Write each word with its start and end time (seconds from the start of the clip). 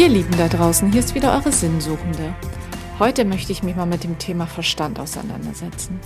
Ihr 0.00 0.08
Lieben 0.08 0.34
da 0.38 0.48
draußen, 0.48 0.90
hier 0.90 1.00
ist 1.00 1.14
wieder 1.14 1.34
eure 1.34 1.52
Sinnsuchende. 1.52 2.34
Heute 2.98 3.26
möchte 3.26 3.52
ich 3.52 3.62
mich 3.62 3.76
mal 3.76 3.84
mit 3.84 4.02
dem 4.02 4.16
Thema 4.16 4.46
Verstand 4.46 4.98
auseinandersetzen. 4.98 6.00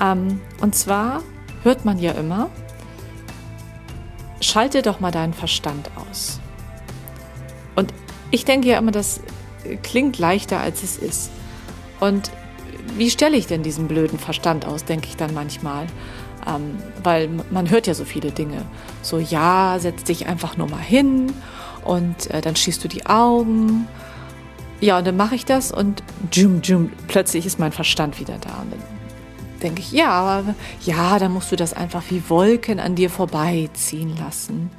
Ähm, 0.00 0.40
und 0.62 0.74
zwar 0.74 1.22
hört 1.62 1.84
man 1.84 1.98
ja 1.98 2.12
immer, 2.12 2.48
schalte 4.40 4.80
doch 4.80 5.00
mal 5.00 5.10
deinen 5.10 5.34
Verstand 5.34 5.90
aus. 5.96 6.40
Und 7.74 7.92
ich 8.30 8.46
denke 8.46 8.68
ja 8.68 8.78
immer, 8.78 8.90
das 8.90 9.20
klingt 9.82 10.18
leichter, 10.18 10.58
als 10.60 10.82
es 10.82 10.96
ist. 10.96 11.30
Und 12.00 12.30
wie 12.96 13.10
stelle 13.10 13.36
ich 13.36 13.46
denn 13.46 13.62
diesen 13.62 13.86
blöden 13.86 14.18
Verstand 14.18 14.64
aus, 14.64 14.86
denke 14.86 15.08
ich 15.08 15.16
dann 15.18 15.34
manchmal. 15.34 15.88
Ähm, 16.46 16.78
weil 17.02 17.28
man 17.50 17.68
hört 17.68 17.86
ja 17.86 17.92
so 17.92 18.06
viele 18.06 18.30
Dinge. 18.30 18.62
So, 19.02 19.18
ja, 19.18 19.76
setz 19.78 20.04
dich 20.04 20.26
einfach 20.26 20.56
nur 20.56 20.70
mal 20.70 20.80
hin 20.80 21.34
und 21.86 22.30
äh, 22.30 22.40
dann 22.40 22.56
schließt 22.56 22.82
du 22.82 22.88
die 22.88 23.06
Augen. 23.06 23.86
Ja, 24.80 24.98
und 24.98 25.06
dann 25.06 25.16
mache 25.16 25.34
ich 25.34 25.44
das 25.44 25.72
und 25.72 26.02
jum, 26.32 26.60
jum, 26.62 26.90
plötzlich 27.08 27.46
ist 27.46 27.58
mein 27.58 27.72
Verstand 27.72 28.20
wieder 28.20 28.36
da. 28.38 28.62
Und 28.62 28.72
dann 28.72 28.82
denke 29.62 29.80
ich, 29.80 29.92
ja, 29.92 30.10
aber 30.10 30.54
ja, 30.84 31.18
dann 31.18 31.32
musst 31.32 31.50
du 31.50 31.56
das 31.56 31.72
einfach 31.72 32.04
wie 32.10 32.28
Wolken 32.28 32.78
an 32.78 32.94
dir 32.94 33.08
vorbeiziehen 33.08 34.14
lassen. 34.18 34.70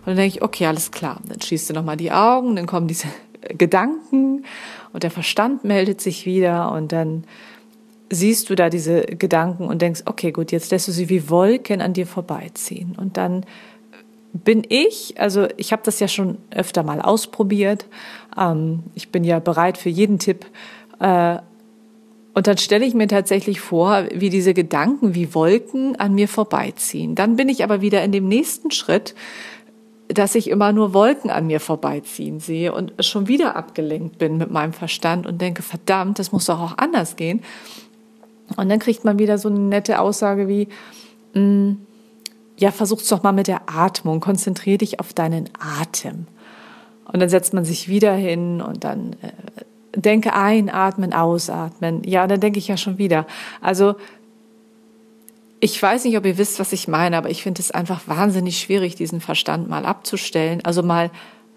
Und 0.00 0.06
dann 0.06 0.16
denke 0.16 0.36
ich, 0.36 0.42
okay, 0.42 0.66
alles 0.66 0.90
klar. 0.90 1.20
Dann 1.26 1.40
schließt 1.40 1.70
du 1.70 1.74
nochmal 1.74 1.96
die 1.96 2.12
Augen, 2.12 2.56
dann 2.56 2.66
kommen 2.66 2.88
diese 2.88 3.08
Gedanken 3.56 4.44
und 4.92 5.02
der 5.02 5.10
Verstand 5.10 5.64
meldet 5.64 6.00
sich 6.00 6.26
wieder 6.26 6.72
und 6.72 6.92
dann 6.92 7.24
siehst 8.10 8.50
du 8.50 8.56
da 8.56 8.68
diese 8.68 9.02
Gedanken 9.02 9.68
und 9.68 9.80
denkst, 9.80 10.02
okay, 10.06 10.32
gut, 10.32 10.50
jetzt 10.52 10.72
lässt 10.72 10.88
du 10.88 10.92
sie 10.92 11.08
wie 11.08 11.30
Wolken 11.30 11.80
an 11.80 11.92
dir 11.92 12.06
vorbeiziehen. 12.06 12.96
Und 12.96 13.16
dann 13.16 13.46
bin 14.32 14.62
ich, 14.68 15.20
also 15.20 15.48
ich 15.56 15.72
habe 15.72 15.82
das 15.84 16.00
ja 16.00 16.08
schon 16.08 16.38
öfter 16.50 16.82
mal 16.82 17.00
ausprobiert. 17.00 17.86
Ähm, 18.38 18.84
ich 18.94 19.10
bin 19.10 19.24
ja 19.24 19.38
bereit 19.38 19.78
für 19.78 19.88
jeden 19.88 20.18
Tipp. 20.18 20.46
Äh, 21.00 21.38
und 22.32 22.46
dann 22.46 22.58
stelle 22.58 22.84
ich 22.84 22.94
mir 22.94 23.08
tatsächlich 23.08 23.60
vor, 23.60 24.04
wie 24.14 24.30
diese 24.30 24.54
Gedanken 24.54 25.14
wie 25.14 25.34
Wolken 25.34 25.96
an 25.96 26.14
mir 26.14 26.28
vorbeiziehen. 26.28 27.14
Dann 27.16 27.36
bin 27.36 27.48
ich 27.48 27.64
aber 27.64 27.80
wieder 27.80 28.04
in 28.04 28.12
dem 28.12 28.28
nächsten 28.28 28.70
Schritt, 28.70 29.14
dass 30.08 30.34
ich 30.34 30.48
immer 30.48 30.72
nur 30.72 30.94
Wolken 30.94 31.30
an 31.30 31.46
mir 31.46 31.60
vorbeiziehen 31.60 32.40
sehe 32.40 32.72
und 32.72 32.92
schon 33.04 33.28
wieder 33.28 33.56
abgelenkt 33.56 34.18
bin 34.18 34.38
mit 34.38 34.50
meinem 34.50 34.72
Verstand 34.72 35.26
und 35.26 35.40
denke, 35.40 35.62
verdammt, 35.62 36.18
das 36.18 36.32
muss 36.32 36.46
doch 36.46 36.60
auch 36.60 36.78
anders 36.78 37.16
gehen. 37.16 37.42
Und 38.56 38.68
dann 38.68 38.78
kriegt 38.78 39.04
man 39.04 39.18
wieder 39.18 39.38
so 39.38 39.48
eine 39.48 39.60
nette 39.60 40.00
Aussage 40.00 40.48
wie, 40.48 40.68
mh, 41.34 41.42
mm, 41.42 41.78
ja, 42.60 42.70
versuch's 42.70 43.08
doch 43.08 43.22
mal 43.22 43.32
mit 43.32 43.46
der 43.46 43.62
Atmung, 43.74 44.20
konzentrier 44.20 44.76
dich 44.76 45.00
auf 45.00 45.14
deinen 45.14 45.48
Atem. 45.58 46.26
Und 47.10 47.18
dann 47.18 47.30
setzt 47.30 47.54
man 47.54 47.64
sich 47.64 47.88
wieder 47.88 48.12
hin 48.14 48.60
und 48.60 48.84
dann 48.84 49.14
äh, 49.22 49.32
denke 49.96 50.34
einatmen, 50.34 51.14
ausatmen. 51.14 52.02
Ja, 52.04 52.26
dann 52.26 52.38
denke 52.38 52.58
ich 52.58 52.68
ja 52.68 52.76
schon 52.76 52.98
wieder. 52.98 53.26
Also 53.62 53.94
ich 55.58 55.82
weiß 55.82 56.04
nicht, 56.04 56.18
ob 56.18 56.26
ihr 56.26 56.36
wisst, 56.36 56.60
was 56.60 56.74
ich 56.74 56.86
meine, 56.86 57.16
aber 57.16 57.30
ich 57.30 57.42
finde 57.42 57.62
es 57.62 57.70
einfach 57.70 58.06
wahnsinnig 58.06 58.58
schwierig, 58.58 58.94
diesen 58.94 59.22
Verstand 59.22 59.68
mal 59.68 59.86
abzustellen, 59.86 60.60
also 60.62 60.82
mal 60.82 61.10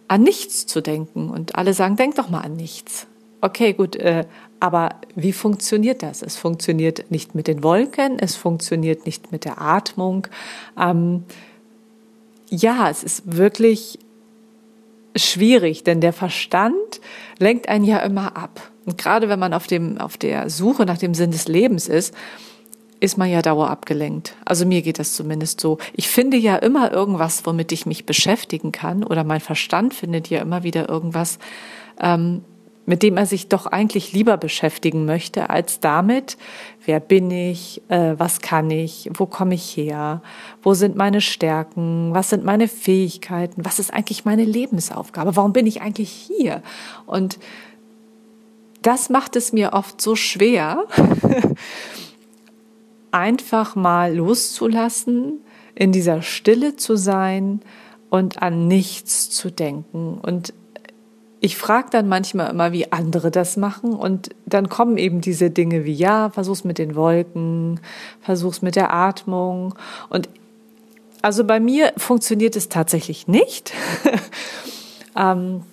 an 0.07 0.23
nichts 0.23 0.65
zu 0.65 0.81
denken. 0.81 1.29
Und 1.29 1.55
alle 1.55 1.73
sagen, 1.73 1.97
denk 1.97 2.15
doch 2.15 2.29
mal 2.29 2.41
an 2.41 2.55
nichts. 2.55 3.07
Okay, 3.41 3.73
gut, 3.73 3.97
äh, 3.97 4.25
aber 4.63 4.91
wie 5.13 5.33
funktioniert 5.33 6.03
das? 6.03 6.21
Es 6.21 6.37
funktioniert 6.37 7.11
nicht 7.11 7.35
mit 7.35 7.47
den 7.47 7.63
Wolken, 7.63 8.17
es 8.17 8.37
funktioniert 8.37 9.05
nicht 9.05 9.29
mit 9.29 9.43
der 9.43 9.59
Atmung. 9.59 10.27
Ähm, 10.79 11.25
ja, 12.47 12.89
es 12.89 13.03
ist 13.03 13.23
wirklich 13.25 13.99
schwierig, 15.17 15.83
denn 15.83 15.99
der 15.99 16.13
Verstand 16.13 17.01
lenkt 17.39 17.67
einen 17.67 17.83
ja 17.83 17.99
immer 17.99 18.37
ab. 18.37 18.71
Und 18.85 18.97
gerade 18.97 19.27
wenn 19.27 19.37
man 19.37 19.53
auf, 19.53 19.67
dem, 19.67 19.97
auf 19.97 20.15
der 20.15 20.49
Suche 20.49 20.85
nach 20.85 20.97
dem 20.97 21.13
Sinn 21.13 21.31
des 21.31 21.49
Lebens 21.49 21.89
ist, 21.89 22.15
ist 23.01 23.17
man 23.17 23.29
ja 23.29 23.41
dauer 23.41 23.69
abgelenkt. 23.69 24.33
Also 24.45 24.65
mir 24.65 24.81
geht 24.81 24.97
das 24.97 25.13
zumindest 25.13 25.59
so. 25.59 25.77
Ich 25.91 26.07
finde 26.07 26.37
ja 26.37 26.55
immer 26.55 26.89
irgendwas, 26.89 27.45
womit 27.45 27.73
ich 27.73 27.85
mich 27.85 28.05
beschäftigen 28.05 28.71
kann, 28.71 29.03
oder 29.03 29.25
mein 29.25 29.41
Verstand 29.41 29.93
findet 29.93 30.29
ja 30.29 30.39
immer 30.39 30.63
wieder 30.63 30.87
irgendwas, 30.87 31.37
ähm, 31.99 32.45
mit 32.85 33.01
dem 33.01 33.17
er 33.17 33.25
sich 33.25 33.47
doch 33.47 33.65
eigentlich 33.65 34.13
lieber 34.13 34.37
beschäftigen 34.37 35.05
möchte, 35.05 35.49
als 35.49 35.79
damit, 35.79 36.37
wer 36.85 36.99
bin 36.99 37.31
ich, 37.31 37.81
äh, 37.87 38.15
was 38.17 38.41
kann 38.41 38.69
ich, 38.69 39.09
wo 39.13 39.25
komme 39.25 39.55
ich 39.55 39.77
her, 39.77 40.21
wo 40.61 40.73
sind 40.73 40.95
meine 40.95 41.21
Stärken, 41.21 42.13
was 42.13 42.29
sind 42.29 42.43
meine 42.43 42.67
Fähigkeiten, 42.67 43.63
was 43.63 43.79
ist 43.79 43.93
eigentlich 43.93 44.25
meine 44.25 44.43
Lebensaufgabe, 44.43 45.35
warum 45.35 45.53
bin 45.53 45.65
ich 45.65 45.81
eigentlich 45.81 46.11
hier? 46.11 46.61
Und 47.05 47.39
das 48.81 49.09
macht 49.09 49.37
es 49.37 49.53
mir 49.53 49.71
oft 49.73 50.01
so 50.01 50.15
schwer, 50.15 50.83
einfach 53.11 53.75
mal 53.75 54.13
loszulassen, 54.13 55.39
in 55.75 55.91
dieser 55.91 56.21
Stille 56.21 56.75
zu 56.75 56.95
sein 56.95 57.61
und 58.09 58.41
an 58.41 58.67
nichts 58.67 59.29
zu 59.29 59.49
denken 59.49 60.19
und 60.21 60.53
ich 61.43 61.57
frage 61.57 61.89
dann 61.91 62.07
manchmal 62.07 62.49
immer, 62.49 62.71
wie 62.71 62.93
andere 62.93 63.29
das 63.29 63.57
machen 63.57 63.91
und 63.91 64.29
dann 64.45 64.69
kommen 64.69 64.97
eben 64.97 65.19
diese 65.19 65.49
Dinge 65.49 65.83
wie, 65.83 65.91
ja, 65.91 66.29
versuch's 66.29 66.63
mit 66.63 66.77
den 66.77 66.95
Wolken, 66.95 67.81
versuch's 68.21 68.61
mit 68.61 68.77
der 68.77 68.93
Atmung 68.93 69.75
und 70.07 70.29
also 71.21 71.43
bei 71.43 71.59
mir 71.59 71.91
funktioniert 71.97 72.55
es 72.55 72.69
tatsächlich 72.69 73.27
nicht. 73.27 73.73
ähm, 75.17 75.63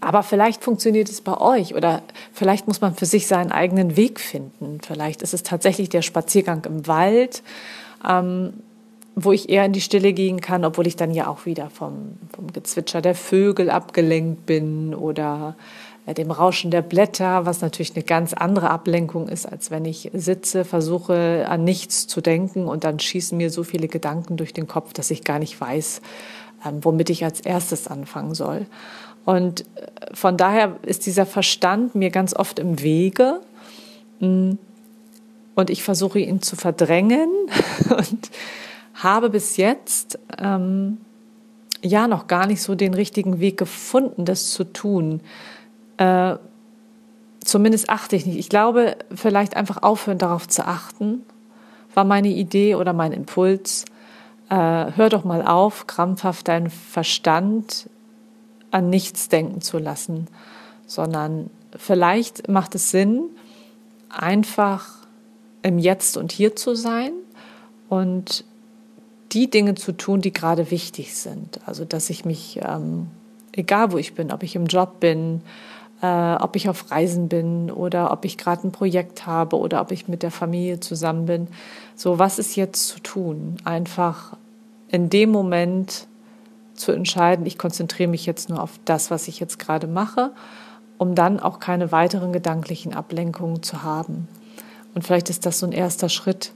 aber 0.00 0.22
vielleicht 0.22 0.64
funktioniert 0.64 1.10
es 1.10 1.20
bei 1.20 1.36
euch 1.36 1.74
oder 1.74 2.02
vielleicht 2.32 2.66
muss 2.66 2.80
man 2.80 2.94
für 2.94 3.04
sich 3.04 3.26
seinen 3.26 3.52
eigenen 3.52 3.98
Weg 3.98 4.18
finden. 4.18 4.80
Vielleicht 4.80 5.20
ist 5.20 5.34
es 5.34 5.42
tatsächlich 5.42 5.90
der 5.90 6.00
Spaziergang 6.00 6.64
im 6.64 6.86
Wald. 6.86 7.42
Ähm, 8.08 8.54
wo 9.14 9.32
ich 9.32 9.48
eher 9.48 9.64
in 9.64 9.72
die 9.72 9.80
Stille 9.80 10.12
gehen 10.12 10.40
kann, 10.40 10.64
obwohl 10.64 10.86
ich 10.86 10.96
dann 10.96 11.12
ja 11.12 11.26
auch 11.26 11.44
wieder 11.44 11.70
vom, 11.70 12.18
vom 12.34 12.52
Gezwitscher 12.52 13.02
der 13.02 13.14
Vögel 13.14 13.70
abgelenkt 13.70 14.46
bin 14.46 14.94
oder 14.94 15.56
äh, 16.06 16.14
dem 16.14 16.30
Rauschen 16.30 16.70
der 16.70 16.82
Blätter, 16.82 17.46
was 17.46 17.60
natürlich 17.60 17.94
eine 17.94 18.04
ganz 18.04 18.32
andere 18.32 18.70
Ablenkung 18.70 19.28
ist, 19.28 19.46
als 19.46 19.70
wenn 19.70 19.84
ich 19.84 20.10
sitze, 20.14 20.64
versuche 20.64 21.46
an 21.48 21.64
nichts 21.64 22.06
zu 22.06 22.20
denken 22.20 22.66
und 22.66 22.84
dann 22.84 22.98
schießen 22.98 23.36
mir 23.36 23.50
so 23.50 23.62
viele 23.64 23.88
Gedanken 23.88 24.36
durch 24.36 24.52
den 24.52 24.66
Kopf, 24.66 24.92
dass 24.92 25.10
ich 25.10 25.24
gar 25.24 25.38
nicht 25.38 25.60
weiß, 25.60 26.00
ähm, 26.66 26.78
womit 26.82 27.10
ich 27.10 27.24
als 27.24 27.40
erstes 27.40 27.88
anfangen 27.88 28.34
soll. 28.34 28.66
Und 29.24 29.60
äh, 29.60 30.14
von 30.14 30.36
daher 30.36 30.76
ist 30.82 31.06
dieser 31.06 31.26
Verstand 31.26 31.94
mir 31.94 32.10
ganz 32.10 32.34
oft 32.34 32.58
im 32.58 32.82
Wege. 32.82 33.40
Mm, 34.20 34.52
und 35.54 35.68
ich 35.68 35.82
versuche 35.82 36.18
ihn 36.18 36.40
zu 36.40 36.56
verdrängen 36.56 37.28
und 37.90 38.30
habe 39.02 39.30
bis 39.30 39.56
jetzt 39.56 40.18
ähm, 40.38 40.98
ja 41.82 42.06
noch 42.08 42.26
gar 42.26 42.46
nicht 42.46 42.62
so 42.62 42.74
den 42.74 42.94
richtigen 42.94 43.40
Weg 43.40 43.56
gefunden, 43.56 44.24
das 44.24 44.50
zu 44.50 44.64
tun. 44.64 45.20
Äh, 45.96 46.36
zumindest 47.44 47.90
achte 47.90 48.16
ich 48.16 48.26
nicht. 48.26 48.38
Ich 48.38 48.48
glaube, 48.48 48.96
vielleicht 49.14 49.56
einfach 49.56 49.82
aufhören, 49.82 50.18
darauf 50.18 50.48
zu 50.48 50.66
achten, 50.66 51.22
war 51.94 52.04
meine 52.04 52.28
Idee 52.28 52.76
oder 52.76 52.92
mein 52.92 53.12
Impuls. 53.12 53.84
Äh, 54.48 54.54
hör 54.54 55.08
doch 55.08 55.24
mal 55.24 55.42
auf, 55.46 55.86
krampfhaft 55.86 56.48
deinen 56.48 56.70
Verstand 56.70 57.88
an 58.70 58.88
nichts 58.88 59.28
denken 59.28 59.60
zu 59.60 59.78
lassen, 59.78 60.28
sondern 60.86 61.50
vielleicht 61.76 62.48
macht 62.48 62.74
es 62.74 62.90
Sinn, 62.90 63.24
einfach 64.08 64.88
im 65.62 65.78
Jetzt 65.78 66.16
und 66.16 66.32
Hier 66.32 66.56
zu 66.56 66.74
sein 66.74 67.12
und 67.88 68.44
die 69.32 69.50
Dinge 69.50 69.74
zu 69.74 69.92
tun, 69.92 70.20
die 70.20 70.32
gerade 70.32 70.70
wichtig 70.70 71.14
sind. 71.14 71.60
Also 71.66 71.84
dass 71.84 72.10
ich 72.10 72.24
mich, 72.24 72.60
ähm, 72.62 73.08
egal 73.52 73.92
wo 73.92 73.98
ich 73.98 74.14
bin, 74.14 74.32
ob 74.32 74.42
ich 74.42 74.56
im 74.56 74.66
Job 74.66 75.00
bin, 75.00 75.42
äh, 76.02 76.34
ob 76.34 76.56
ich 76.56 76.68
auf 76.68 76.90
Reisen 76.90 77.28
bin 77.28 77.70
oder 77.70 78.10
ob 78.10 78.24
ich 78.24 78.36
gerade 78.36 78.66
ein 78.66 78.72
Projekt 78.72 79.26
habe 79.26 79.56
oder 79.56 79.80
ob 79.80 79.92
ich 79.92 80.08
mit 80.08 80.22
der 80.22 80.30
Familie 80.30 80.80
zusammen 80.80 81.26
bin. 81.26 81.48
So, 81.94 82.18
was 82.18 82.38
ist 82.38 82.56
jetzt 82.56 82.88
zu 82.88 83.00
tun? 83.00 83.56
Einfach 83.64 84.36
in 84.88 85.08
dem 85.08 85.30
Moment 85.30 86.06
zu 86.74 86.92
entscheiden, 86.92 87.46
ich 87.46 87.58
konzentriere 87.58 88.10
mich 88.10 88.26
jetzt 88.26 88.48
nur 88.48 88.62
auf 88.62 88.78
das, 88.84 89.10
was 89.10 89.28
ich 89.28 89.40
jetzt 89.40 89.58
gerade 89.58 89.86
mache, 89.86 90.32
um 90.98 91.14
dann 91.14 91.40
auch 91.40 91.60
keine 91.60 91.92
weiteren 91.92 92.32
gedanklichen 92.32 92.94
Ablenkungen 92.94 93.62
zu 93.62 93.82
haben. 93.82 94.28
Und 94.94 95.04
vielleicht 95.04 95.30
ist 95.30 95.46
das 95.46 95.58
so 95.58 95.66
ein 95.66 95.72
erster 95.72 96.08
Schritt, 96.08 96.52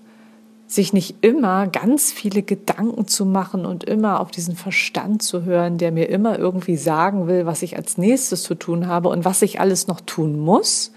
sich 0.66 0.92
nicht 0.92 1.16
immer 1.20 1.68
ganz 1.68 2.10
viele 2.12 2.42
Gedanken 2.42 3.06
zu 3.06 3.24
machen 3.24 3.64
und 3.64 3.84
immer 3.84 4.20
auf 4.20 4.30
diesen 4.30 4.56
Verstand 4.56 5.22
zu 5.22 5.44
hören, 5.44 5.78
der 5.78 5.92
mir 5.92 6.08
immer 6.08 6.38
irgendwie 6.38 6.76
sagen 6.76 7.28
will, 7.28 7.46
was 7.46 7.62
ich 7.62 7.76
als 7.76 7.98
nächstes 7.98 8.42
zu 8.42 8.56
tun 8.56 8.88
habe 8.88 9.08
und 9.08 9.24
was 9.24 9.42
ich 9.42 9.60
alles 9.60 9.86
noch 9.86 10.00
tun 10.00 10.38
muss. 10.38 10.92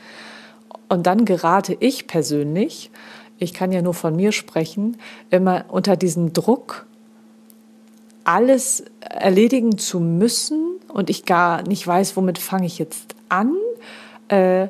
Und 0.88 1.06
dann 1.06 1.24
gerate 1.26 1.78
ich 1.80 2.08
persönlich, 2.08 2.90
ich 3.38 3.54
kann 3.54 3.72
ja 3.72 3.82
nur 3.82 3.94
von 3.94 4.16
mir 4.16 4.32
sprechen, 4.32 4.98
immer 5.30 5.66
unter 5.70 5.96
diesem 5.96 6.34
Druck, 6.34 6.88
alles 8.24 8.84
erledigen 9.02 9.78
zu 9.78 10.00
müssen 10.00 10.80
und 10.88 11.10
ich 11.10 11.26
gar 11.26 11.62
nicht 11.68 11.86
weiß, 11.86 12.18
womit 12.18 12.38
fange 12.38 12.66
ich 12.66 12.80
jetzt 12.80 13.16
an, 13.30 13.56
äh, 14.28 14.68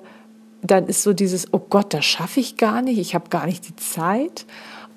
dann 0.62 0.88
ist 0.88 1.04
so 1.04 1.14
dieses, 1.14 1.54
oh 1.54 1.62
Gott, 1.70 1.94
das 1.94 2.06
schaffe 2.06 2.42
ich 2.42 2.58
gar 2.58 2.82
nicht, 2.82 3.00
ich 3.00 3.16
habe 3.16 3.30
gar 3.30 3.46
nicht 3.46 3.68
die 3.68 3.76
Zeit. 3.76 4.46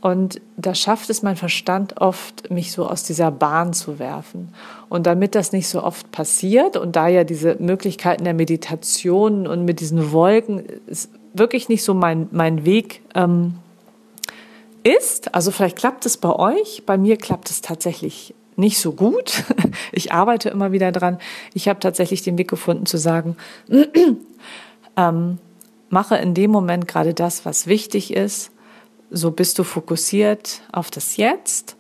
Und 0.02 0.40
da 0.56 0.74
schafft 0.74 1.10
es 1.10 1.22
mein 1.22 1.36
Verstand 1.36 2.00
oft, 2.00 2.50
mich 2.50 2.72
so 2.72 2.86
aus 2.86 3.04
dieser 3.04 3.30
Bahn 3.30 3.72
zu 3.72 4.00
werfen. 4.00 4.52
Und 4.88 5.06
damit 5.06 5.36
das 5.36 5.52
nicht 5.52 5.68
so 5.68 5.80
oft 5.80 6.10
passiert 6.10 6.76
und 6.76 6.96
da 6.96 7.06
ja 7.06 7.22
diese 7.22 7.54
Möglichkeiten 7.60 8.24
der 8.24 8.34
Meditation 8.34 9.46
und 9.46 9.64
mit 9.64 9.78
diesen 9.78 10.10
Wolken 10.10 10.64
ist 10.88 11.08
wirklich 11.34 11.68
nicht 11.68 11.84
so 11.84 11.94
mein, 11.94 12.28
mein 12.32 12.64
Weg 12.64 13.00
ähm, 13.14 13.54
ist, 14.82 15.36
also 15.36 15.52
vielleicht 15.52 15.78
klappt 15.78 16.04
es 16.04 16.16
bei 16.16 16.34
euch, 16.34 16.82
bei 16.84 16.98
mir 16.98 17.16
klappt 17.16 17.48
es 17.48 17.60
tatsächlich 17.60 18.34
nicht 18.56 18.78
so 18.78 18.92
gut. 18.92 19.44
Ich 19.94 20.12
arbeite 20.12 20.48
immer 20.48 20.72
wieder 20.72 20.90
dran. 20.90 21.18
Ich 21.52 21.68
habe 21.68 21.78
tatsächlich 21.78 22.22
den 22.22 22.38
Weg 22.38 22.48
gefunden 22.48 22.86
zu 22.86 22.96
sagen, 22.96 23.36
ähm, 24.96 25.38
mache 25.90 26.16
in 26.16 26.34
dem 26.34 26.50
Moment 26.50 26.88
gerade 26.88 27.14
das, 27.14 27.44
was 27.44 27.66
wichtig 27.66 28.12
ist. 28.14 28.50
So 29.14 29.30
bist 29.30 29.58
du 29.58 29.64
fokussiert 29.64 30.62
auf 30.72 30.90
das 30.90 31.16
Jetzt 31.16 31.76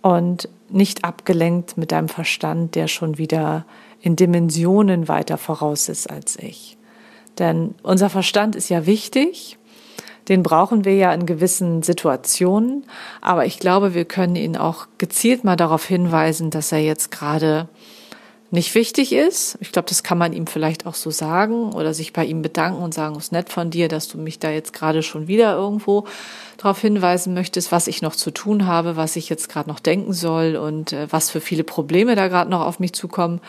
und 0.00 0.48
nicht 0.68 1.04
abgelenkt 1.04 1.76
mit 1.76 1.92
deinem 1.92 2.08
Verstand, 2.08 2.74
der 2.74 2.88
schon 2.88 3.18
wieder 3.18 3.66
in 4.00 4.16
Dimensionen 4.16 5.06
weiter 5.06 5.38
voraus 5.38 5.88
ist 5.88 6.10
als 6.10 6.36
ich. 6.36 6.76
Denn 7.38 7.74
unser 7.82 8.10
Verstand 8.10 8.56
ist 8.56 8.68
ja 8.68 8.86
wichtig 8.86 9.58
den 10.28 10.42
brauchen 10.42 10.84
wir 10.84 10.94
ja 10.94 11.12
in 11.12 11.26
gewissen 11.26 11.82
Situationen. 11.82 12.84
Aber 13.20 13.46
ich 13.46 13.58
glaube, 13.58 13.94
wir 13.94 14.04
können 14.04 14.36
ihn 14.36 14.56
auch 14.56 14.86
gezielt 14.98 15.44
mal 15.44 15.56
darauf 15.56 15.84
hinweisen, 15.84 16.50
dass 16.50 16.72
er 16.72 16.78
jetzt 16.78 17.10
gerade 17.10 17.68
nicht 18.52 18.74
wichtig 18.74 19.12
ist. 19.12 19.56
Ich 19.60 19.72
glaube, 19.72 19.88
das 19.88 20.02
kann 20.02 20.18
man 20.18 20.34
ihm 20.34 20.46
vielleicht 20.46 20.86
auch 20.86 20.94
so 20.94 21.10
sagen 21.10 21.72
oder 21.72 21.94
sich 21.94 22.12
bei 22.12 22.26
ihm 22.26 22.42
bedanken 22.42 22.82
und 22.82 22.92
sagen, 22.92 23.16
es 23.16 23.24
ist 23.24 23.32
nett 23.32 23.48
von 23.48 23.70
dir, 23.70 23.88
dass 23.88 24.08
du 24.08 24.18
mich 24.18 24.38
da 24.38 24.50
jetzt 24.50 24.74
gerade 24.74 25.02
schon 25.02 25.26
wieder 25.26 25.54
irgendwo 25.54 26.06
darauf 26.58 26.78
hinweisen 26.78 27.32
möchtest, 27.32 27.72
was 27.72 27.86
ich 27.86 28.02
noch 28.02 28.14
zu 28.14 28.30
tun 28.30 28.66
habe, 28.66 28.94
was 28.94 29.16
ich 29.16 29.30
jetzt 29.30 29.48
gerade 29.48 29.70
noch 29.70 29.80
denken 29.80 30.12
soll 30.12 30.56
und 30.56 30.92
äh, 30.92 31.06
was 31.10 31.30
für 31.30 31.40
viele 31.40 31.64
Probleme 31.64 32.14
da 32.14 32.28
gerade 32.28 32.50
noch 32.50 32.60
auf 32.60 32.78
mich 32.78 32.92
zukommen. 32.92 33.40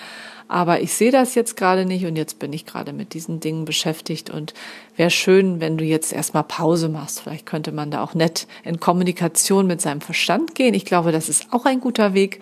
Aber 0.47 0.79
ich 0.79 0.93
sehe 0.93 1.11
das 1.11 1.35
jetzt 1.35 1.57
gerade 1.57 1.85
nicht 1.85 2.05
und 2.05 2.15
jetzt 2.15 2.39
bin 2.39 2.53
ich 2.53 2.65
gerade 2.65 2.93
mit 2.93 3.13
diesen 3.13 3.41
Dingen 3.41 3.65
beschäftigt 3.65 4.29
und 4.29 4.53
wäre 4.95 5.09
schön, 5.09 5.59
wenn 5.59 5.77
du 5.77 5.83
jetzt 5.83 6.13
erstmal 6.13 6.43
Pause 6.43 6.87
machst. 6.87 7.21
Vielleicht 7.21 7.45
könnte 7.45 7.73
man 7.73 7.91
da 7.91 8.03
auch 8.03 8.13
nett 8.13 8.47
in 8.63 8.79
Kommunikation 8.79 9.67
mit 9.67 9.81
seinem 9.81 9.99
Verstand 9.99 10.55
gehen. 10.55 10.73
Ich 10.73 10.85
glaube, 10.85 11.11
das 11.11 11.27
ist 11.27 11.47
auch 11.51 11.65
ein 11.65 11.81
guter 11.81 12.13
Weg, 12.13 12.39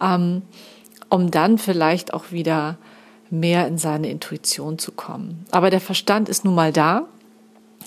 ähm, 0.00 0.42
um 1.10 1.30
dann 1.30 1.58
vielleicht 1.58 2.14
auch 2.14 2.32
wieder 2.32 2.78
mehr 3.28 3.66
in 3.66 3.78
seine 3.78 4.08
Intuition 4.08 4.78
zu 4.78 4.92
kommen. 4.92 5.44
Aber 5.50 5.70
der 5.70 5.80
Verstand 5.80 6.28
ist 6.28 6.44
nun 6.44 6.54
mal 6.54 6.72
da 6.72 7.06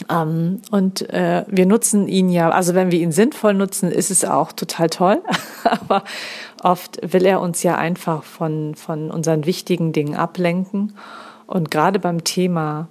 ähm, 0.10 0.62
und 0.72 1.10
äh, 1.10 1.46
wir 1.48 1.66
nutzen 1.66 2.08
ihn 2.08 2.30
ja, 2.30 2.50
also 2.50 2.74
wenn 2.74 2.92
wir 2.92 3.00
ihn 3.00 3.12
sinnvoll 3.12 3.54
nutzen, 3.54 3.92
ist 3.92 4.12
es 4.12 4.26
auch 4.26 4.52
total 4.52 4.90
toll. 4.90 5.22
Aber 5.64 6.04
oft 6.64 7.00
will 7.14 7.26
er 7.26 7.42
uns 7.42 7.64
ja 7.64 7.76
einfach 7.76 8.24
von, 8.24 8.76
von 8.76 9.12
unseren 9.12 9.46
wichtigen 9.46 9.94
Dingen 9.94 10.16
ablenken. 10.16 10.94
Und 11.46 11.72
gerade 11.72 12.00
beim 12.00 12.24
Thema, 12.24 12.88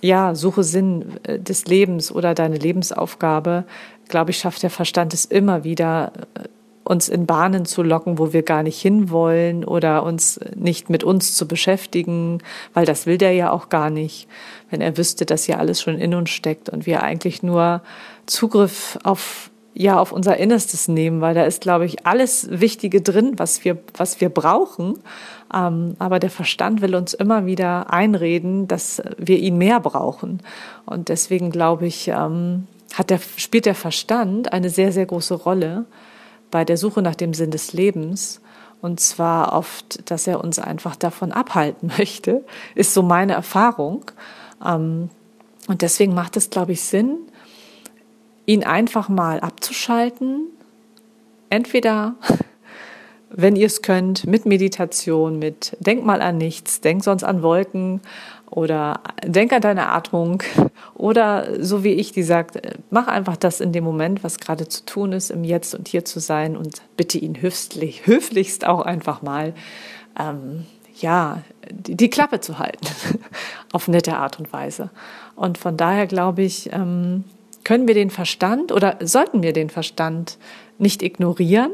ja, 0.00 0.34
suche 0.34 0.64
Sinn 0.64 1.18
äh, 1.24 1.38
des 1.38 1.66
Lebens 1.66 2.10
oder 2.10 2.34
deine 2.34 2.56
Lebensaufgabe, 2.56 3.64
glaube 4.08 4.30
ich, 4.30 4.38
schafft 4.38 4.62
der 4.62 4.70
Verstand 4.70 5.12
es 5.12 5.26
immer 5.26 5.64
wieder, 5.64 6.12
äh, 6.34 6.48
uns 6.84 7.08
in 7.08 7.26
Bahnen 7.26 7.66
zu 7.66 7.82
locken, 7.82 8.18
wo 8.18 8.32
wir 8.32 8.42
gar 8.42 8.62
nicht 8.62 8.80
hinwollen 8.80 9.64
oder 9.64 10.02
uns 10.02 10.40
nicht 10.54 10.90
mit 10.90 11.04
uns 11.04 11.36
zu 11.36 11.46
beschäftigen, 11.46 12.38
weil 12.74 12.86
das 12.86 13.06
will 13.06 13.18
der 13.18 13.32
ja 13.32 13.50
auch 13.50 13.68
gar 13.68 13.90
nicht, 13.90 14.28
wenn 14.70 14.80
er 14.80 14.96
wüsste, 14.96 15.26
dass 15.26 15.44
hier 15.44 15.58
alles 15.58 15.80
schon 15.80 15.98
in 15.98 16.14
uns 16.14 16.30
steckt 16.30 16.68
und 16.68 16.86
wir 16.86 17.02
eigentlich 17.02 17.42
nur 17.42 17.82
Zugriff 18.26 18.98
auf 19.04 19.50
ja 19.72 20.00
auf 20.00 20.10
unser 20.10 20.36
Innerstes 20.36 20.88
nehmen, 20.88 21.20
weil 21.20 21.34
da 21.34 21.44
ist, 21.44 21.60
glaube 21.62 21.86
ich, 21.86 22.04
alles 22.06 22.48
Wichtige 22.50 23.02
drin, 23.02 23.34
was 23.36 23.64
wir 23.64 23.78
was 23.96 24.20
wir 24.20 24.28
brauchen. 24.28 24.98
Ähm, 25.54 25.94
aber 25.98 26.18
der 26.18 26.30
Verstand 26.30 26.80
will 26.80 26.94
uns 26.94 27.14
immer 27.14 27.46
wieder 27.46 27.92
einreden, 27.92 28.66
dass 28.68 29.02
wir 29.16 29.38
ihn 29.38 29.58
mehr 29.58 29.80
brauchen. 29.80 30.40
Und 30.86 31.08
deswegen 31.08 31.50
glaube 31.50 31.86
ich, 31.86 32.08
ähm, 32.08 32.66
hat 32.94 33.10
der 33.10 33.20
spielt 33.36 33.66
der 33.66 33.76
Verstand 33.76 34.52
eine 34.52 34.70
sehr 34.70 34.92
sehr 34.92 35.06
große 35.06 35.34
Rolle 35.34 35.84
bei 36.50 36.64
der 36.64 36.76
Suche 36.76 37.02
nach 37.02 37.14
dem 37.14 37.34
Sinn 37.34 37.50
des 37.50 37.72
Lebens. 37.72 38.40
Und 38.80 39.00
zwar 39.00 39.52
oft, 39.52 40.10
dass 40.10 40.26
er 40.26 40.42
uns 40.42 40.58
einfach 40.58 40.96
davon 40.96 41.32
abhalten 41.32 41.92
möchte, 41.98 42.44
ist 42.74 42.94
so 42.94 43.02
meine 43.02 43.34
Erfahrung. 43.34 44.04
Ähm, 44.64 45.10
und 45.68 45.82
deswegen 45.82 46.14
macht 46.14 46.36
es, 46.36 46.50
glaube 46.50 46.72
ich, 46.72 46.82
Sinn, 46.82 47.18
ihn 48.46 48.64
einfach 48.64 49.08
mal 49.08 49.40
abzuschalten. 49.40 50.46
Entweder, 51.50 52.14
wenn 53.30 53.54
ihr 53.54 53.66
es 53.66 53.82
könnt, 53.82 54.26
mit 54.26 54.46
Meditation, 54.46 55.38
mit 55.38 55.76
Denk 55.80 56.04
mal 56.04 56.22
an 56.22 56.38
nichts, 56.38 56.80
denk 56.80 57.04
sonst 57.04 57.22
an 57.22 57.42
Wolken 57.42 58.00
oder 58.50 59.00
denk 59.24 59.52
an 59.52 59.62
deine 59.62 59.88
Atmung 59.88 60.42
oder 60.94 61.62
so 61.62 61.84
wie 61.84 61.92
ich, 61.92 62.12
die 62.12 62.22
sagt, 62.22 62.56
äh, 62.56 62.74
mach 62.90 63.06
einfach 63.06 63.36
das 63.36 63.60
in 63.60 63.72
dem 63.72 63.84
Moment, 63.84 64.24
was 64.24 64.38
gerade 64.38 64.68
zu 64.68 64.84
tun 64.84 65.12
ist, 65.12 65.30
im 65.30 65.44
Jetzt 65.44 65.74
und 65.74 65.88
hier 65.88 66.04
zu 66.04 66.20
sein 66.20 66.56
und 66.56 66.82
bitte 66.96 67.18
ihn 67.18 67.40
höflich, 67.40 68.02
höflichst 68.06 68.66
auch 68.66 68.82
einfach 68.82 69.22
mal, 69.22 69.54
ähm, 70.18 70.66
ja, 70.96 71.42
die, 71.70 71.96
die, 71.96 72.10
Klappe 72.10 72.40
zu 72.40 72.58
halten 72.58 72.86
auf 73.72 73.88
nette 73.88 74.16
Art 74.16 74.38
und 74.38 74.52
Weise. 74.52 74.90
Und 75.36 75.56
von 75.56 75.76
daher 75.76 76.06
glaube 76.06 76.42
ich, 76.42 76.70
ähm, 76.72 77.24
können 77.64 77.86
wir 77.86 77.94
den 77.94 78.10
Verstand 78.10 78.72
oder 78.72 78.98
sollten 79.00 79.42
wir 79.42 79.52
den 79.52 79.70
Verstand 79.70 80.38
nicht 80.78 81.02
ignorieren, 81.02 81.70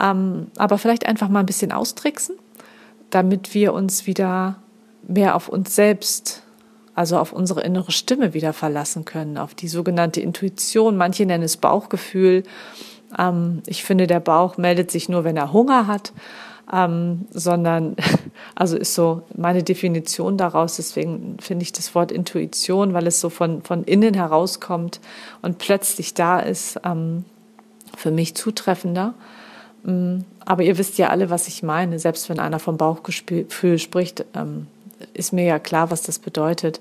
ähm, 0.00 0.46
aber 0.56 0.78
vielleicht 0.78 1.06
einfach 1.06 1.28
mal 1.28 1.40
ein 1.40 1.46
bisschen 1.46 1.72
austricksen, 1.72 2.36
damit 3.10 3.54
wir 3.54 3.72
uns 3.72 4.06
wieder 4.06 4.56
mehr 5.06 5.34
auf 5.34 5.48
uns 5.48 5.74
selbst, 5.74 6.42
also 6.94 7.18
auf 7.18 7.32
unsere 7.32 7.62
innere 7.62 7.92
Stimme 7.92 8.34
wieder 8.34 8.52
verlassen 8.52 9.04
können, 9.04 9.38
auf 9.38 9.54
die 9.54 9.68
sogenannte 9.68 10.20
Intuition. 10.20 10.96
Manche 10.96 11.26
nennen 11.26 11.44
es 11.44 11.56
Bauchgefühl. 11.56 12.42
Ähm, 13.18 13.62
ich 13.66 13.84
finde, 13.84 14.06
der 14.06 14.20
Bauch 14.20 14.56
meldet 14.56 14.90
sich 14.90 15.08
nur, 15.08 15.24
wenn 15.24 15.36
er 15.36 15.52
Hunger 15.52 15.86
hat. 15.86 16.12
Ähm, 16.72 17.26
sondern, 17.30 17.94
also 18.56 18.76
ist 18.76 18.94
so 18.94 19.22
meine 19.36 19.62
Definition 19.62 20.36
daraus. 20.36 20.76
Deswegen 20.76 21.36
finde 21.40 21.62
ich 21.62 21.72
das 21.72 21.94
Wort 21.94 22.10
Intuition, 22.10 22.92
weil 22.92 23.06
es 23.06 23.20
so 23.20 23.30
von, 23.30 23.62
von 23.62 23.84
innen 23.84 24.14
herauskommt 24.14 25.00
und 25.42 25.58
plötzlich 25.58 26.14
da 26.14 26.40
ist, 26.40 26.80
ähm, 26.84 27.24
für 27.96 28.10
mich 28.10 28.34
zutreffender. 28.34 29.14
Mm, 29.84 30.18
aber 30.44 30.64
ihr 30.64 30.78
wisst 30.78 30.98
ja 30.98 31.08
alle, 31.08 31.30
was 31.30 31.46
ich 31.46 31.62
meine. 31.62 31.98
Selbst 31.98 32.28
wenn 32.28 32.40
einer 32.40 32.58
vom 32.58 32.76
Bauchgefühl 32.76 33.78
spricht, 33.78 34.24
ähm, 34.34 34.66
ist 35.16 35.32
mir 35.32 35.44
ja 35.44 35.58
klar, 35.58 35.90
was 35.90 36.02
das 36.02 36.18
bedeutet, 36.18 36.80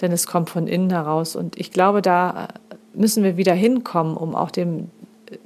denn 0.00 0.12
es 0.12 0.26
kommt 0.26 0.50
von 0.50 0.66
innen 0.66 0.90
heraus. 0.90 1.36
Und 1.36 1.58
ich 1.58 1.70
glaube, 1.70 2.02
da 2.02 2.48
müssen 2.94 3.24
wir 3.24 3.36
wieder 3.36 3.54
hinkommen, 3.54 4.16
um 4.16 4.34
auch 4.34 4.50
dem, 4.50 4.90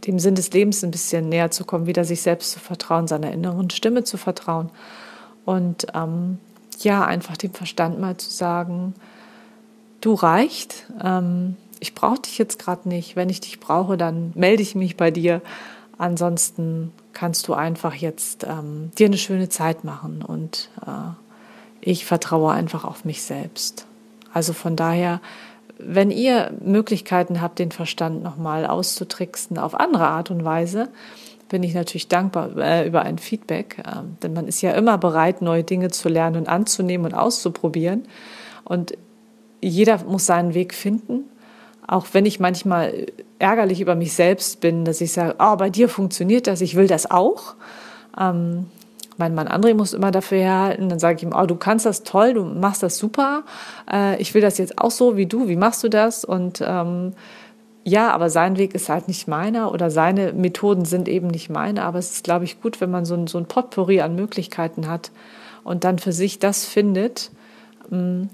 dem 0.07 0.19
Sinn 0.19 0.35
des 0.35 0.52
Lebens 0.52 0.85
ein 0.85 0.90
bisschen 0.90 1.28
näher 1.28 1.50
zu 1.50 1.64
kommen, 1.64 1.87
wieder 1.87 2.05
sich 2.05 2.23
selbst 2.23 2.52
zu 2.52 2.61
vertrauen, 2.61 3.07
seiner 3.07 3.33
inneren 3.33 3.71
Stimme 3.71 4.05
zu 4.05 4.16
vertrauen. 4.16 4.71
Und 5.45 5.87
ähm, 5.95 6.38
ja, 6.81 7.05
einfach 7.05 7.37
dem 7.37 7.52
Verstand 7.52 8.00
mal 8.00 8.16
zu 8.16 8.31
sagen, 8.31 8.95
du 10.00 10.14
reicht, 10.14 10.87
ähm, 11.02 11.57
ich 11.81 11.95
brauche 11.95 12.21
dich 12.21 12.38
jetzt 12.38 12.59
gerade 12.59 12.88
nicht. 12.88 13.16
Wenn 13.16 13.28
ich 13.28 13.40
dich 13.40 13.61
brauche, 13.61 13.97
dann 13.97 14.33
melde 14.35 14.62
ich 14.62 14.75
mich 14.75 14.97
bei 14.97 15.11
dir. 15.11 15.43
Ansonsten 15.99 16.93
kannst 17.12 17.49
du 17.49 17.55
einfach 17.55 17.95
jetzt 17.95 18.45
ähm, 18.45 18.90
dir 18.99 19.07
eine 19.07 19.19
schöne 19.19 19.49
Zeit 19.49 19.85
machen 19.85 20.23
und 20.23 20.71
äh, 20.87 20.90
ich 21.87 22.05
vertraue 22.05 22.50
einfach 22.50 22.85
auf 22.85 23.05
mich 23.05 23.23
selbst. 23.23 23.87
Also 24.33 24.52
von 24.52 24.75
daher, 24.75 25.21
wenn 25.78 26.11
ihr 26.11 26.50
Möglichkeiten 26.61 27.40
habt, 27.40 27.61
den 27.61 27.71
Verstand 27.71 28.25
nochmal 28.25 28.66
auszutricksen 28.66 29.57
auf 29.57 29.78
andere 29.78 30.09
Art 30.09 30.33
und 30.33 30.45
Weise, 30.45 30.88
bin 31.49 31.62
ich 31.62 31.75
natürlich 31.75 32.09
dankbar 32.09 32.57
äh, 32.57 32.88
über 32.88 33.02
ein 33.02 33.19
Feedback, 33.19 33.78
äh, 33.78 34.00
denn 34.21 34.33
man 34.33 34.49
ist 34.49 34.62
ja 34.62 34.73
immer 34.73 34.99
bereit, 34.99 35.43
neue 35.43 35.62
Dinge 35.62 35.93
zu 35.93 36.09
lernen 36.09 36.38
und 36.38 36.49
anzunehmen 36.49 37.07
und 37.07 37.14
auszuprobieren. 37.14 38.02
Und 38.64 38.95
jeder 39.62 40.02
muss 40.02 40.26
seinen 40.26 40.55
Weg 40.55 40.75
finden, 40.75 41.23
auch 41.87 42.07
wenn 42.11 42.26
ich 42.26 42.40
manchmal 42.40 43.07
ärgerlich 43.38 43.81
über 43.81 43.95
mich 43.95 44.12
selbst 44.12 44.61
bin, 44.61 44.85
dass 44.85 45.00
ich 45.00 45.12
sage, 45.12 45.37
oh, 45.38 45.55
bei 45.55 45.71
dir 45.71 45.88
funktioniert 45.88 46.49
das, 46.49 46.62
ich 46.62 46.75
will 46.75 46.88
das 46.88 47.09
auch. 47.09 47.55
Ähm, 48.19 48.66
mein 49.18 49.35
Mann 49.35 49.49
André 49.49 49.75
muss 49.75 49.92
immer 49.92 50.11
dafür 50.11 50.38
herhalten. 50.38 50.88
Dann 50.88 50.99
sage 50.99 51.16
ich 51.16 51.23
ihm, 51.23 51.32
oh, 51.35 51.46
du 51.46 51.56
kannst 51.56 51.87
das 51.87 52.02
toll, 52.02 52.35
du 52.35 52.44
machst 52.44 52.82
das 52.82 52.99
super. 52.99 53.44
Äh, 53.90 54.20
ich 54.20 54.35
will 54.35 54.42
das 54.42 54.58
jetzt 54.58 54.78
auch 54.78 54.90
so 54.90 55.16
wie 55.16 55.26
du. 55.26 55.49
Wie 55.49 55.56
machst 55.56 55.82
du 55.85 55.88
das? 55.88 56.25
Und 56.25 56.62
ähm, 56.64 57.12
ja, 57.85 58.11
aber 58.11 58.30
sein 58.30 58.58
Weg 58.58 58.75
ist 58.75 58.88
halt 58.88 59.06
nicht 59.06 59.28
meiner 59.28 59.73
oder 59.73 59.90
seine 59.90 60.32
Methoden 60.32 60.85
sind 60.85 61.08
eben 61.08 61.28
nicht 61.28 61.50
meine. 61.50 61.85
Aber 61.85 61.99
es 61.99 62.12
ist, 62.12 62.25
glaube 62.25 62.44
ich, 62.44 62.61
gut, 62.61 62.80
wenn 62.80 62.90
man 62.90 63.04
so 63.04 63.14
ein, 63.14 63.26
so 63.26 63.38
ein 63.38 63.46
Potpourri 63.46 64.00
an 64.00 64.16
Möglichkeiten 64.16 64.88
hat 64.88 65.11
und 65.62 65.85
dann 65.85 65.99
für 65.99 66.12
sich 66.12 66.38
das 66.38 66.64
findet, 66.64 67.30
mm, 67.90 68.25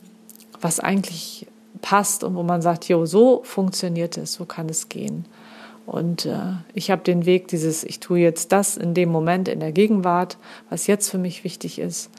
was 0.60 0.80
eigentlich 0.80 1.46
passt 1.82 2.24
und 2.24 2.34
wo 2.34 2.42
man 2.42 2.62
sagt, 2.62 2.88
jo, 2.88 3.04
so 3.04 3.42
funktioniert 3.44 4.16
es, 4.16 4.34
so 4.34 4.46
kann 4.46 4.68
es 4.68 4.88
gehen. 4.88 5.26
Und 5.86 6.26
äh, 6.26 6.52
ich 6.74 6.90
habe 6.90 7.02
den 7.02 7.26
Weg 7.26 7.48
dieses, 7.48 7.84
ich 7.84 8.00
tue 8.00 8.20
jetzt 8.20 8.52
das 8.52 8.76
in 8.76 8.94
dem 8.94 9.10
Moment, 9.10 9.48
in 9.48 9.60
der 9.60 9.72
Gegenwart, 9.72 10.38
was 10.70 10.86
jetzt 10.86 11.10
für 11.10 11.18
mich 11.18 11.44
wichtig 11.44 11.78
ist. 11.78 12.10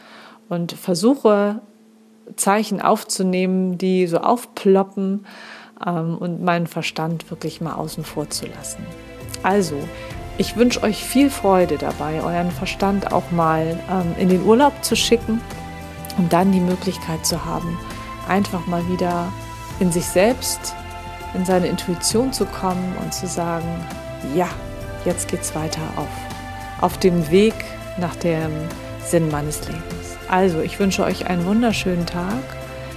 Und 0.49 0.73
versuche 0.73 1.61
Zeichen 2.35 2.81
aufzunehmen, 2.81 3.77
die 3.77 4.07
so 4.07 4.17
aufploppen 4.17 5.25
ähm, 5.85 6.17
und 6.17 6.43
meinen 6.43 6.67
Verstand 6.67 7.29
wirklich 7.31 7.61
mal 7.61 7.73
außen 7.73 8.03
vor 8.03 8.29
zu 8.29 8.45
lassen. 8.47 8.85
Also, 9.43 9.75
ich 10.37 10.55
wünsche 10.55 10.81
euch 10.83 11.03
viel 11.03 11.29
Freude 11.29 11.77
dabei, 11.77 12.21
euren 12.23 12.51
Verstand 12.51 13.11
auch 13.11 13.29
mal 13.31 13.79
ähm, 13.89 14.15
in 14.17 14.29
den 14.29 14.43
Urlaub 14.43 14.73
zu 14.83 14.95
schicken 14.95 15.41
und 16.17 16.33
dann 16.33 16.51
die 16.51 16.59
Möglichkeit 16.59 17.25
zu 17.25 17.45
haben, 17.45 17.77
einfach 18.27 18.65
mal 18.67 18.87
wieder 18.89 19.31
in 19.79 19.91
sich 19.91 20.05
selbst, 20.05 20.75
in 21.33 21.45
seine 21.45 21.67
Intuition 21.67 22.31
zu 22.31 22.45
kommen 22.45 22.95
und 23.01 23.13
zu 23.13 23.27
sagen, 23.27 23.67
ja, 24.35 24.49
jetzt 25.05 25.27
geht's 25.27 25.55
weiter 25.55 25.81
auf, 25.95 26.07
auf 26.81 26.97
dem 26.99 27.29
Weg 27.31 27.53
nach 27.97 28.15
dem 28.15 28.51
Sinn 29.05 29.29
meines 29.29 29.67
Lebens. 29.67 30.17
Also, 30.29 30.61
ich 30.61 30.79
wünsche 30.79 31.03
euch 31.03 31.27
einen 31.27 31.45
wunderschönen 31.45 32.05
Tag, 32.05 32.43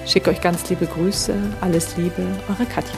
schicke 0.06 0.30
euch 0.30 0.40
ganz 0.40 0.68
liebe 0.68 0.86
Grüße, 0.86 1.34
alles 1.60 1.96
Liebe, 1.96 2.22
eure 2.48 2.66
Katja. 2.66 2.94